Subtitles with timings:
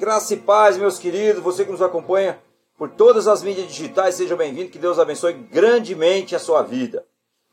[0.00, 2.42] Graça e paz, meus queridos, você que nos acompanha
[2.78, 7.06] por todas as mídias digitais, seja bem-vindo, que Deus abençoe grandemente a sua vida.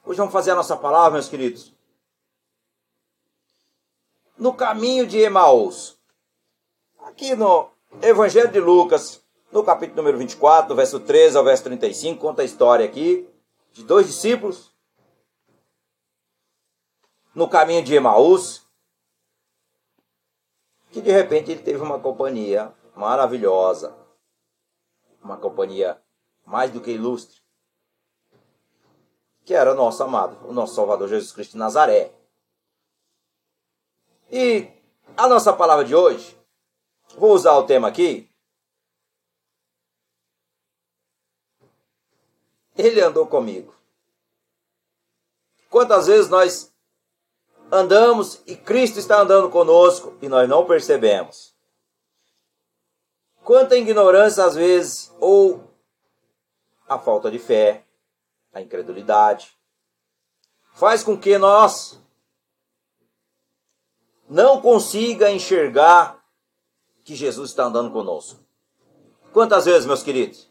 [0.05, 1.73] Hoje vamos fazer a nossa palavra, meus queridos.
[4.37, 5.97] No caminho de Emaús.
[6.99, 7.69] Aqui no
[8.01, 9.21] Evangelho de Lucas,
[9.51, 13.27] no capítulo número 24, do verso 13 ao verso 35, conta a história aqui
[13.73, 14.73] de dois discípulos
[17.35, 18.65] no caminho de Emaús,
[20.97, 23.95] que de repente ele teve uma companhia maravilhosa,
[25.21, 26.01] uma companhia
[26.43, 27.39] mais do que ilustre,
[29.45, 32.11] que era o nosso amado, o nosso Salvador Jesus Cristo de Nazaré.
[34.31, 34.71] E
[35.15, 36.35] a nossa palavra de hoje,
[37.15, 38.27] vou usar o tema aqui.
[42.75, 43.75] Ele andou comigo.
[45.69, 46.73] Quantas vezes nós
[47.71, 51.55] andamos e Cristo está andando conosco e nós não percebemos.
[53.43, 55.73] Quanta ignorância às vezes, ou
[56.87, 57.85] a falta de fé,
[58.53, 59.57] a incredulidade,
[60.73, 62.01] faz com que nós
[64.29, 66.21] não consiga enxergar
[67.03, 68.39] que Jesus está andando conosco.
[69.31, 70.49] Quantas vezes, meus queridos,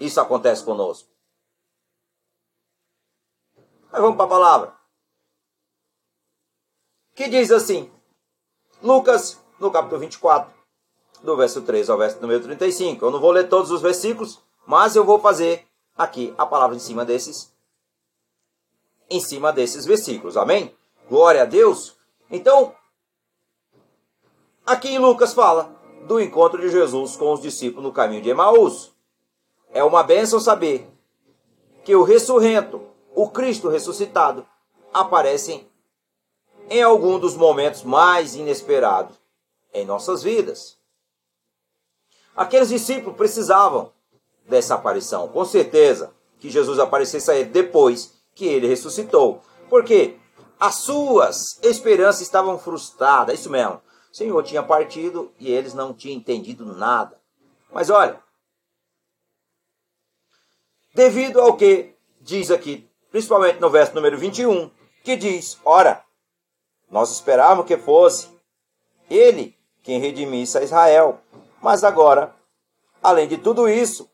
[0.00, 1.08] isso acontece conosco?
[3.92, 4.79] Mas vamos para a palavra
[7.20, 7.90] que diz assim,
[8.82, 10.50] Lucas, no capítulo 24,
[11.22, 13.04] do verso 3 ao verso número 35.
[13.04, 15.66] Eu não vou ler todos os versículos, mas eu vou fazer
[15.98, 17.52] aqui a palavra em cima desses
[19.10, 20.38] em cima desses versículos.
[20.38, 20.74] Amém?
[21.10, 21.94] Glória a Deus.
[22.30, 22.74] Então,
[24.64, 25.76] aqui em Lucas fala
[26.06, 28.94] do encontro de Jesus com os discípulos no caminho de Emaús.
[29.74, 30.88] É uma bênção saber
[31.84, 32.80] que o ressurrento,
[33.14, 34.46] o Cristo ressuscitado,
[34.90, 35.69] aparecem
[36.70, 39.16] em algum dos momentos mais inesperados
[39.74, 40.78] em nossas vidas.
[42.34, 43.92] Aqueles discípulos precisavam
[44.46, 50.16] dessa aparição, com certeza que Jesus aparecesse a ele depois que ele ressuscitou, porque
[50.58, 53.82] as suas esperanças estavam frustradas, isso mesmo.
[54.12, 57.20] O Senhor tinha partido e eles não tinham entendido nada.
[57.72, 58.20] Mas olha,
[60.94, 64.70] devido ao que diz aqui, principalmente no verso número 21,
[65.04, 66.04] que diz: Ora,
[66.90, 68.28] nós esperávamos que fosse
[69.08, 71.20] ele quem redimisse a Israel.
[71.62, 72.34] Mas agora,
[73.02, 74.10] além de tudo isso,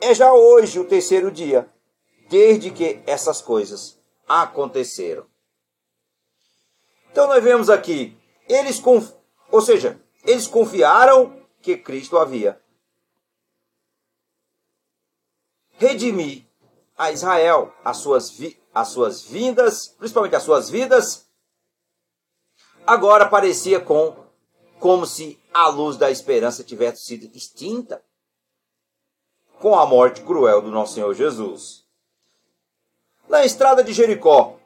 [0.00, 1.68] é já hoje o terceiro dia
[2.28, 3.98] desde que essas coisas
[4.28, 5.26] aconteceram.
[7.10, 8.16] Então nós vemos aqui,
[8.48, 9.12] eles conf...
[9.50, 12.60] ou seja, eles confiaram que Cristo havia
[15.78, 16.47] redimir
[16.98, 21.26] a Israel, as suas, vi as suas vindas, principalmente as suas vidas,
[22.86, 24.16] agora parecia com
[24.80, 28.02] como se a luz da esperança tivesse sido extinta
[29.60, 31.84] com a morte cruel do nosso Senhor Jesus.
[33.28, 34.58] Na estrada de Jericó,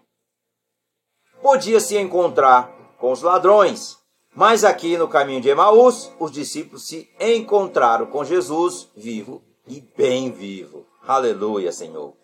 [1.41, 3.99] podia se encontrar com os ladrões,
[4.35, 10.31] mas aqui no caminho de Emaús, os discípulos se encontraram com Jesus vivo e bem
[10.31, 10.87] vivo.
[11.07, 12.22] Aleluia, Senhor.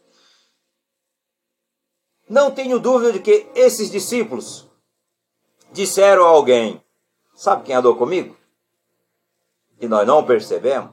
[2.29, 4.67] Não tenho dúvida de que esses discípulos
[5.73, 6.83] disseram a alguém:
[7.35, 8.37] Sabe quem andou comigo?
[9.81, 10.93] E nós não percebemos?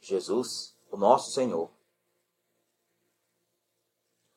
[0.00, 1.70] Jesus, o nosso Senhor.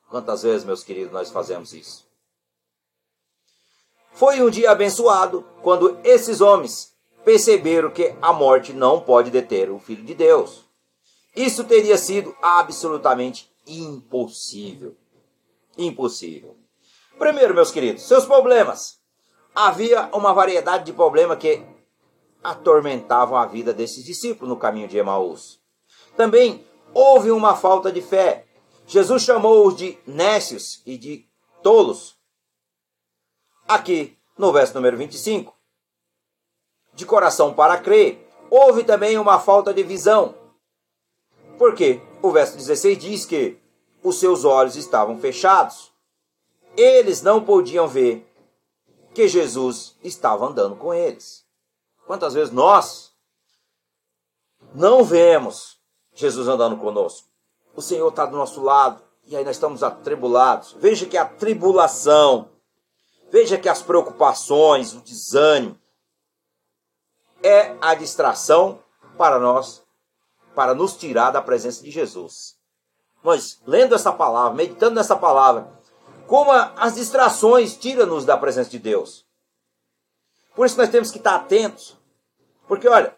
[0.10, 2.06] Quantas vezes, meus queridos, nós fazemos isso?
[4.14, 6.94] Foi um dia abençoado quando esses homens
[7.24, 10.66] perceberam que a morte não pode deter o Filho de Deus.
[11.36, 14.96] Isso teria sido absolutamente impossível
[15.78, 16.58] impossível.
[17.18, 19.00] Primeiro, meus queridos, seus problemas.
[19.54, 21.64] Havia uma variedade de problemas que
[22.44, 25.62] atormentavam a vida desses discípulos no caminho de Emaús.
[26.16, 28.46] Também houve uma falta de fé.
[28.88, 31.28] Jesus chamou-os de nécios e de
[31.62, 32.18] tolos.
[33.68, 35.56] Aqui, no verso número 25.
[36.94, 38.28] De coração para crer.
[38.50, 40.36] Houve também uma falta de visão.
[41.58, 43.61] Porque o verso 16 diz que
[44.04, 45.92] os seus olhos estavam fechados.
[46.76, 48.28] Eles não podiam ver
[49.14, 51.46] que Jesus estava andando com eles.
[52.06, 53.12] Quantas vezes nós
[54.74, 55.80] não vemos
[56.14, 57.28] Jesus andando conosco?
[57.76, 60.74] O Senhor está do nosso lado e aí nós estamos atribulados.
[60.74, 62.50] Veja que a tribulação,
[63.30, 65.80] veja que as preocupações, o desânimo,
[67.44, 68.84] é a distração
[69.18, 69.84] para nós,
[70.56, 72.61] para nos tirar da presença de Jesus
[73.24, 75.72] nós lendo essa palavra, meditando nessa palavra,
[76.28, 79.26] como as distrações tiram-nos da presença de Deus.
[80.56, 81.98] Por isso nós temos que estar atentos
[82.68, 83.16] Porque olha,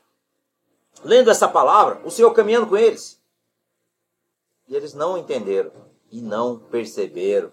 [1.03, 3.21] lendo essa palavra, o Senhor caminhando com eles,
[4.67, 5.71] e eles não entenderam
[6.11, 7.51] e não perceberam.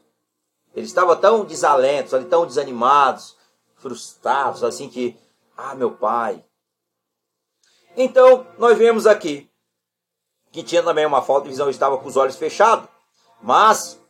[0.75, 3.37] Eles estavam tão desalentos, ali, tão desanimados,
[3.75, 5.19] frustrados, assim que,
[5.56, 6.44] ah, meu pai.
[7.97, 9.50] Então, nós vemos aqui
[10.50, 12.88] que tinha também uma falta de visão, estava com os olhos fechados,
[13.41, 14.00] mas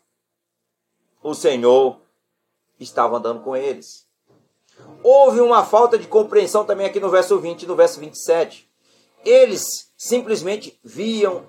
[1.22, 2.00] o Senhor
[2.78, 4.06] estava andando com eles.
[5.02, 8.68] Houve uma falta de compreensão também aqui no verso 20 e no verso 27.
[9.24, 11.44] Eles simplesmente viam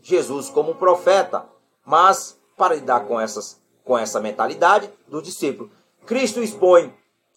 [0.00, 1.44] Jesus como um profeta,
[1.84, 5.70] mas para lidar com, essas, com essa mentalidade do discípulo,
[6.06, 6.94] Cristo expõe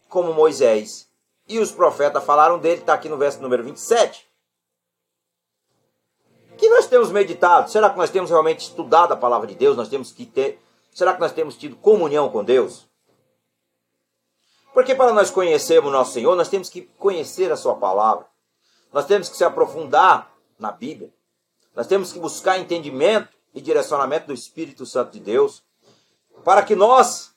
[0.07, 1.09] como Moisés
[1.47, 4.28] e os profetas falaram dele, está aqui no verso número 27.
[6.59, 7.71] Que nós temos meditado?
[7.71, 9.77] Será que nós temos realmente estudado a palavra de Deus?
[9.77, 10.61] Nós temos que ter.
[10.93, 12.85] Será que nós temos tido comunhão com Deus?
[14.73, 18.25] Porque para nós conhecermos nosso Senhor, nós temos que conhecer a Sua palavra.
[18.91, 21.13] Nós temos que se aprofundar na Bíblia.
[21.73, 25.63] Nós temos que buscar entendimento e direcionamento do Espírito Santo de Deus,
[26.43, 27.33] para que nós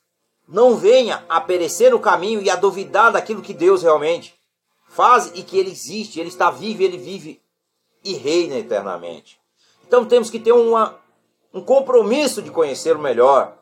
[0.49, 4.35] não venha a perecer no caminho e a duvidar daquilo que Deus realmente
[4.89, 7.42] faz e que ele existe, ele está vivo, ele vive
[8.04, 9.40] e reina eternamente.
[9.87, 10.99] Então temos que ter uma,
[11.52, 13.58] um compromisso de conhecê-lo melhor.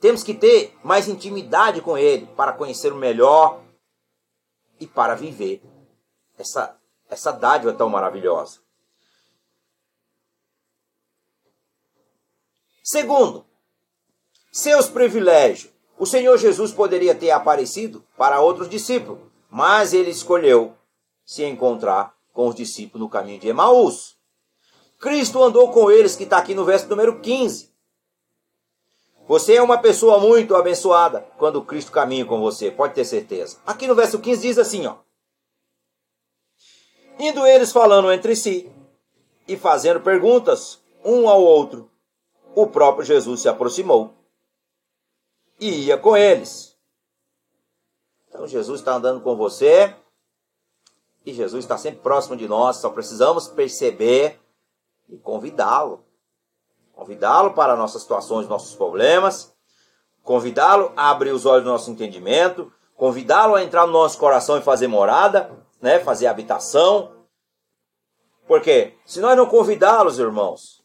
[0.00, 3.62] Temos que ter mais intimidade com ele para conhecê-lo melhor
[4.78, 5.62] e para viver
[6.38, 6.76] essa,
[7.08, 8.60] essa dádiva tão maravilhosa.
[12.82, 13.44] Segundo,
[14.50, 15.72] seus privilégios.
[15.98, 19.20] O Senhor Jesus poderia ter aparecido para outros discípulos,
[19.50, 20.74] mas ele escolheu
[21.26, 24.16] se encontrar com os discípulos no caminho de Emaús.
[24.98, 27.70] Cristo andou com eles, que está aqui no verso número 15.
[29.28, 33.58] Você é uma pessoa muito abençoada quando Cristo caminha com você, pode ter certeza.
[33.66, 34.96] Aqui no verso 15 diz assim, ó.
[37.18, 38.72] Indo eles falando entre si
[39.46, 41.90] e fazendo perguntas um ao outro,
[42.54, 44.14] o próprio Jesus se aproximou
[45.60, 46.74] e ia com eles.
[48.30, 49.94] Então Jesus está andando com você
[51.30, 54.40] e Jesus está sempre próximo de nós, só precisamos perceber
[55.08, 56.04] e convidá-lo.
[56.92, 59.54] Convidá-lo para nossas situações, nossos problemas,
[60.22, 64.62] convidá-lo a abrir os olhos do nosso entendimento, convidá-lo a entrar no nosso coração e
[64.62, 65.50] fazer morada,
[65.80, 67.24] né, fazer habitação.
[68.46, 70.84] Porque se nós não convidá-los, irmãos,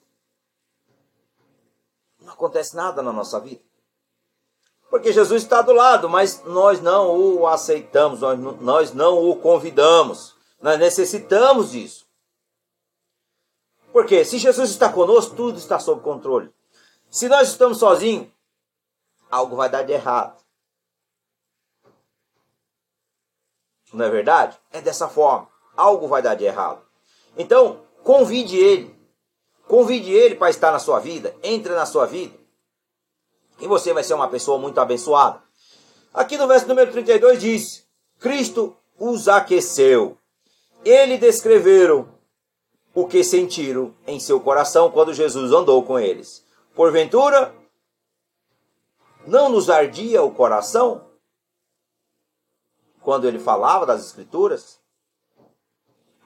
[2.22, 3.62] não acontece nada na nossa vida.
[4.92, 8.22] Porque Jesus está do lado, mas nós não o aceitamos,
[8.62, 10.35] nós não o convidamos.
[10.66, 12.08] Nós necessitamos disso.
[13.94, 16.52] Porque se Jesus está conosco, tudo está sob controle.
[17.08, 18.28] Se nós estamos sozinhos,
[19.30, 20.44] algo vai dar de errado.
[23.94, 24.58] Não é verdade?
[24.72, 25.48] É dessa forma.
[25.78, 26.84] Algo vai dar de errado.
[27.38, 29.00] Então, convide ele.
[29.68, 32.36] Convide ele para estar na sua vida, entre na sua vida.
[33.60, 35.44] E você vai ser uma pessoa muito abençoada.
[36.12, 37.88] Aqui no verso número 32 diz:
[38.18, 40.18] Cristo os aqueceu.
[40.86, 42.08] Ele descreveram
[42.94, 46.46] o que sentiram em seu coração quando Jesus andou com eles.
[46.76, 47.54] Porventura,
[49.26, 51.10] não nos ardia o coração
[53.02, 54.80] quando ele falava das Escrituras?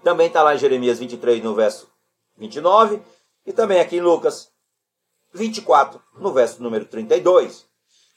[0.03, 1.89] Também está lá em Jeremias 23, no verso
[2.37, 3.01] 29.
[3.45, 4.51] E também aqui em Lucas
[5.33, 7.65] 24, no verso número 32.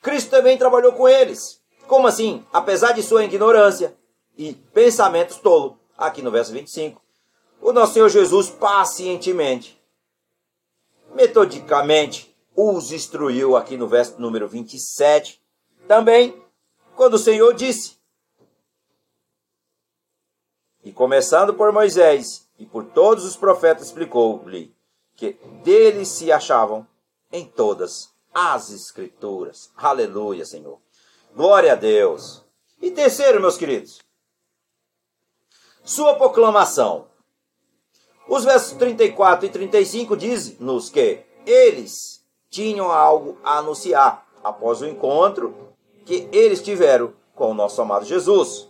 [0.01, 1.63] Cristo também trabalhou com eles.
[1.87, 2.45] Como assim?
[2.53, 3.97] Apesar de sua ignorância
[4.37, 7.01] e pensamentos tolos, aqui no verso 25,
[7.61, 9.81] o nosso Senhor Jesus pacientemente,
[11.15, 15.41] metodicamente, os instruiu aqui no verso número 27.
[15.89, 16.43] Também,
[16.95, 17.97] quando o Senhor disse,
[20.85, 24.75] e começando por Moisés e por todos os profetas, explicou-lhe
[25.15, 25.33] que
[25.63, 26.87] deles se achavam
[27.31, 29.71] em todas as Escrituras.
[29.77, 30.81] Aleluia, Senhor.
[31.35, 32.45] Glória a Deus.
[32.81, 34.01] E terceiro, meus queridos,
[35.85, 37.07] sua proclamação.
[38.29, 45.55] Os versos 34 e 35 dizem-nos que eles tinham algo a anunciar após o encontro
[46.05, 48.69] que eles tiveram com o nosso amado Jesus.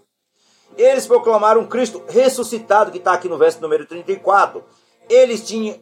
[0.77, 4.65] Eles proclamaram Cristo ressuscitado, que está aqui no verso número 34.
[5.09, 5.79] Eles tinham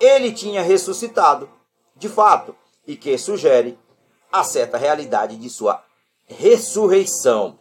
[0.00, 1.48] ele tinha ressuscitado,
[1.94, 2.54] de fato,
[2.86, 3.78] e que sugere
[4.30, 5.82] a certa realidade de sua
[6.26, 7.58] ressurreição.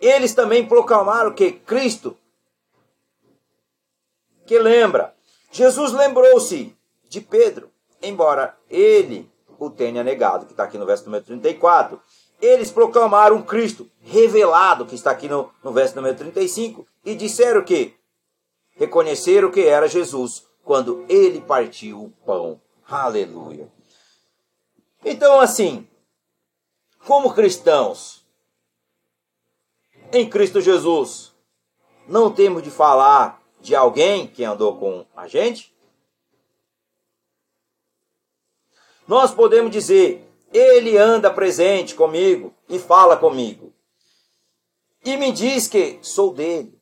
[0.00, 2.16] Eles também proclamaram que Cristo,
[4.46, 5.14] que lembra,
[5.50, 6.74] Jesus lembrou-se
[7.08, 7.70] de Pedro,
[8.02, 12.00] embora ele o tenha negado, que está aqui no verso número 34.
[12.40, 17.94] Eles proclamaram Cristo revelado, que está aqui no, no verso número 35, e disseram que
[18.72, 22.60] reconheceram que era Jesus quando ele partiu o pão.
[22.88, 23.68] Aleluia.
[25.04, 25.88] Então, assim,
[27.06, 28.24] como cristãos,
[30.12, 31.32] em Cristo Jesus,
[32.06, 35.76] não temos de falar de alguém que andou com a gente?
[39.08, 43.74] Nós podemos dizer, ele anda presente comigo e fala comigo.
[45.04, 46.80] E me diz que sou dele.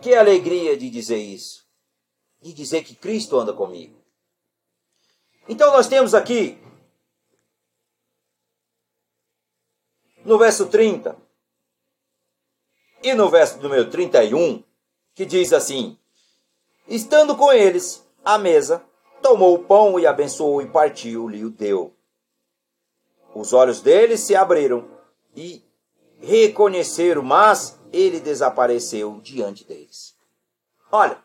[0.00, 1.66] Que alegria de dizer isso.
[2.40, 4.00] De dizer que Cristo anda comigo.
[5.48, 6.56] Então nós temos aqui
[10.24, 11.31] no verso 30
[13.02, 14.62] e no verso número 31,
[15.14, 15.98] que diz assim:
[16.86, 18.84] Estando com eles à mesa,
[19.20, 21.94] tomou o pão e abençoou e partiu-lhe o deu.
[23.34, 24.88] Os olhos deles se abriram
[25.34, 25.64] e
[26.20, 30.14] reconheceram, mas ele desapareceu diante deles.
[30.90, 31.18] Olha,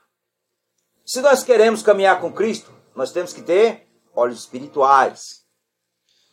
[1.05, 5.45] se nós queremos caminhar com Cristo, nós temos que ter olhos espirituais.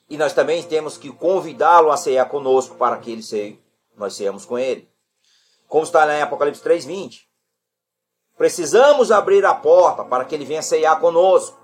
[0.08, 3.58] E nós também temos que convidá-lo a cear conosco para que ele seja,
[3.96, 4.88] nós ceamos com ele.
[5.68, 7.28] Como está lá em Apocalipse 3:20.
[8.36, 11.58] Precisamos abrir a porta para que ele venha ceiar conosco,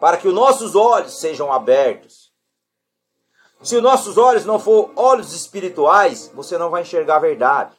[0.00, 2.32] para que os nossos olhos sejam abertos.
[3.62, 7.76] Se os nossos olhos não for olhos espirituais, você não vai enxergar a verdade.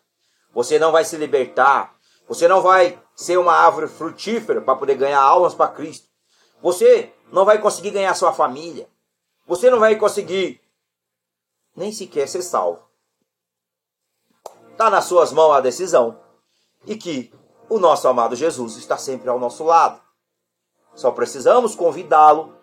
[0.53, 1.95] Você não vai se libertar.
[2.27, 6.07] Você não vai ser uma árvore frutífera para poder ganhar almas para Cristo.
[6.61, 8.89] Você não vai conseguir ganhar sua família.
[9.47, 10.61] Você não vai conseguir
[11.75, 12.88] nem sequer ser salvo.
[14.79, 16.21] Está nas suas mãos a decisão.
[16.85, 17.33] E que
[17.67, 20.01] o nosso amado Jesus está sempre ao nosso lado.
[20.95, 22.55] Só precisamos convidá-lo,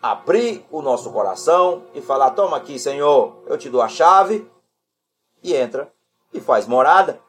[0.00, 4.48] abrir o nosso coração e falar: Toma aqui, Senhor, eu te dou a chave.
[5.42, 5.92] E entra
[6.32, 7.20] e faz morada.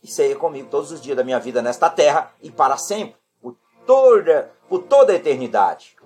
[0.00, 3.56] E ceia comigo todos os dias da minha vida nesta terra e para sempre, por
[3.84, 5.96] toda, por toda a eternidade.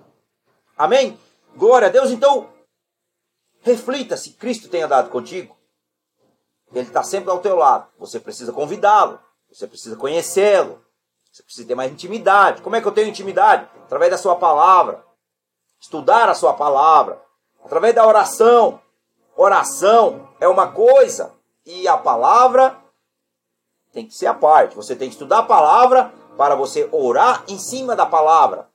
[0.75, 1.15] Amém?
[1.55, 2.09] Glória a Deus.
[2.09, 2.49] Então,
[3.61, 5.56] reflita se Cristo tem andado contigo.
[6.73, 7.87] Ele está sempre ao teu lado.
[7.97, 9.19] Você precisa convidá-lo.
[9.49, 10.81] Você precisa conhecê-lo.
[11.31, 12.61] Você precisa ter mais intimidade.
[12.61, 13.69] Como é que eu tenho intimidade?
[13.83, 15.03] Através da sua palavra.
[15.79, 17.21] Estudar a sua palavra.
[17.63, 18.81] Através da oração.
[19.35, 21.33] Oração é uma coisa
[21.65, 22.75] e a palavra
[23.93, 24.75] tem que ser a parte.
[24.75, 28.67] Você tem que estudar a palavra para você orar em cima da palavra.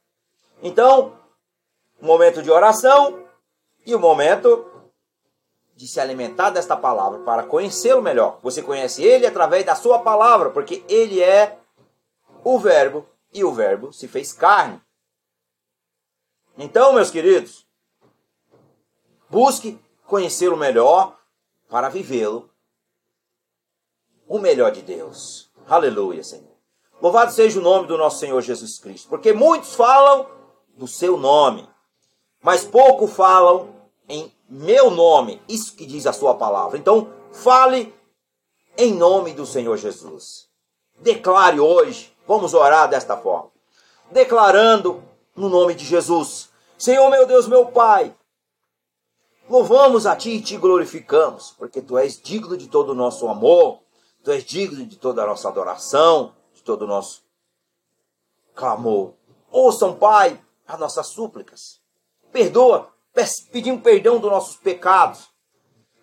[0.62, 1.12] Então,
[2.00, 3.24] momento de oração
[3.84, 4.70] e o momento
[5.74, 8.38] de se alimentar desta palavra para conhecê-lo melhor.
[8.42, 11.58] Você conhece ele através da sua palavra, porque ele é
[12.44, 14.80] o Verbo e o Verbo se fez carne.
[16.58, 17.66] Então, meus queridos,
[19.30, 21.18] busque conhecê-lo melhor
[21.68, 22.50] para vivê-lo
[24.28, 25.50] o melhor de Deus.
[25.66, 26.52] Aleluia, Senhor.
[27.00, 30.28] Louvado seja o nome do nosso Senhor Jesus Cristo, porque muitos falam
[30.76, 31.68] do seu nome,
[32.40, 33.74] mas pouco falam
[34.08, 35.40] em meu nome.
[35.48, 36.78] Isso que diz a sua palavra.
[36.78, 37.94] Então, fale
[38.76, 40.48] em nome do Senhor Jesus.
[41.00, 42.14] Declare hoje.
[42.26, 43.50] Vamos orar desta forma.
[44.10, 45.02] Declarando
[45.34, 46.50] no nome de Jesus.
[46.78, 48.14] Senhor meu Deus, meu Pai.
[49.48, 53.80] Louvamos a Ti e te glorificamos, porque Tu és digno de todo o nosso amor,
[54.22, 57.22] Tu és digno de toda a nossa adoração, de todo o nosso
[58.54, 59.14] clamor.
[59.50, 61.80] Ouçam, Pai, as nossas súplicas.
[62.30, 62.88] Perdoa
[63.50, 65.28] pedimos perdão dos nossos pecados,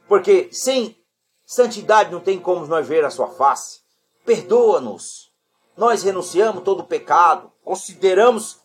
[0.08, 0.98] porque sem
[1.46, 3.82] santidade não tem como nós ver a sua face.
[4.26, 5.32] Perdoa-nos.
[5.76, 8.60] Nós renunciamos todo o pecado, consideramos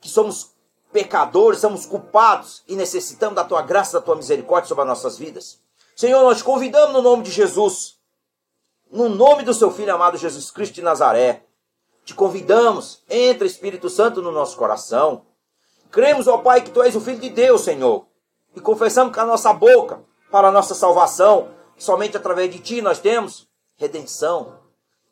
[0.00, 0.52] que somos
[0.92, 5.60] pecadores, somos culpados e necessitamos da tua graça, da tua misericórdia sobre as nossas vidas.
[5.96, 7.98] Senhor, nós te convidamos no nome de Jesus,
[8.90, 11.46] no nome do seu Filho amado Jesus Cristo de Nazaré.
[12.04, 15.24] Te convidamos, entra Espírito Santo no nosso coração.
[15.92, 18.06] Cremos, ó Pai, que Tu és o Filho de Deus, Senhor.
[18.56, 21.50] E confessamos com a nossa boca para a nossa salvação.
[21.76, 23.46] Somente através de Ti nós temos
[23.76, 24.58] redenção.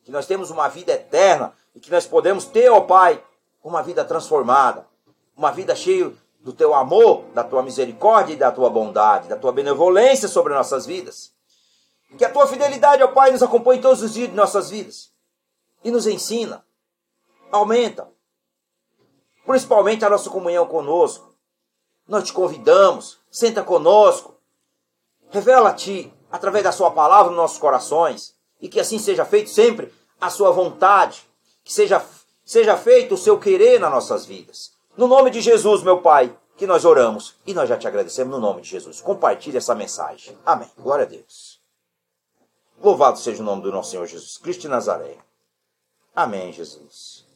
[0.02, 1.52] Que nós temos uma vida eterna.
[1.74, 3.22] E que nós podemos ter, ó Pai,
[3.62, 4.86] uma vida transformada.
[5.36, 6.10] Uma vida cheia
[6.40, 10.86] do Teu amor, da Tua misericórdia e da Tua bondade, da Tua benevolência sobre nossas
[10.86, 11.34] vidas.
[12.16, 15.12] Que a Tua fidelidade, ó Pai, nos acompanhe todos os dias de nossas vidas.
[15.84, 16.64] E nos ensina.
[17.52, 18.08] Aumenta
[19.50, 21.34] principalmente a nossa comunhão conosco.
[22.06, 24.36] Nós te convidamos, senta conosco,
[25.28, 29.50] revela a Ti através da Sua palavra nos nossos corações e que assim seja feito
[29.50, 31.28] sempre a Sua vontade,
[31.64, 32.00] que seja,
[32.44, 34.70] seja feito o Seu querer nas nossas vidas.
[34.96, 38.40] No nome de Jesus, meu Pai, que nós oramos e nós já te agradecemos no
[38.40, 39.00] nome de Jesus.
[39.00, 40.38] Compartilhe essa mensagem.
[40.46, 40.70] Amém.
[40.78, 41.60] Glória a Deus.
[42.80, 45.18] Louvado seja o nome do nosso Senhor Jesus Cristo de Nazaré.
[46.14, 47.29] Amém, Jesus.